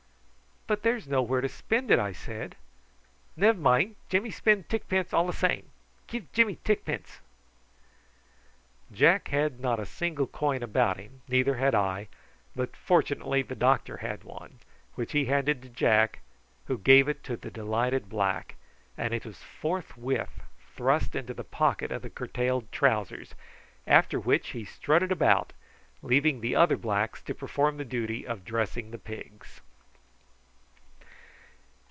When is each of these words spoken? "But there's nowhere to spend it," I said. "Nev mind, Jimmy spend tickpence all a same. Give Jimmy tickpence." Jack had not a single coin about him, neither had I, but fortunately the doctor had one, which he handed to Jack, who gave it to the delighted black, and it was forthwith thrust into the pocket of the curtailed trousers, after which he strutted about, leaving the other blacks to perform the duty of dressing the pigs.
"But 0.67 0.83
there's 0.83 1.05
nowhere 1.05 1.41
to 1.41 1.49
spend 1.49 1.91
it," 1.91 1.99
I 1.99 2.13
said. 2.13 2.55
"Nev 3.35 3.57
mind, 3.57 3.97
Jimmy 4.07 4.31
spend 4.31 4.69
tickpence 4.69 5.11
all 5.11 5.27
a 5.27 5.33
same. 5.33 5.67
Give 6.07 6.31
Jimmy 6.31 6.59
tickpence." 6.63 7.19
Jack 8.89 9.27
had 9.27 9.59
not 9.59 9.81
a 9.81 9.85
single 9.85 10.27
coin 10.27 10.63
about 10.63 10.95
him, 10.97 11.23
neither 11.27 11.55
had 11.57 11.75
I, 11.75 12.07
but 12.55 12.73
fortunately 12.77 13.41
the 13.41 13.53
doctor 13.53 13.97
had 13.97 14.23
one, 14.23 14.59
which 14.95 15.11
he 15.11 15.25
handed 15.25 15.61
to 15.63 15.67
Jack, 15.67 16.21
who 16.67 16.77
gave 16.77 17.09
it 17.09 17.21
to 17.25 17.35
the 17.35 17.51
delighted 17.51 18.07
black, 18.07 18.55
and 18.97 19.13
it 19.13 19.25
was 19.25 19.39
forthwith 19.43 20.39
thrust 20.77 21.17
into 21.17 21.33
the 21.33 21.43
pocket 21.43 21.91
of 21.91 22.01
the 22.01 22.09
curtailed 22.09 22.71
trousers, 22.71 23.35
after 23.85 24.21
which 24.21 24.51
he 24.51 24.63
strutted 24.63 25.11
about, 25.11 25.51
leaving 26.01 26.39
the 26.39 26.55
other 26.55 26.77
blacks 26.77 27.21
to 27.23 27.35
perform 27.35 27.75
the 27.75 27.83
duty 27.83 28.25
of 28.25 28.45
dressing 28.45 28.91
the 28.91 28.97
pigs. 28.97 29.59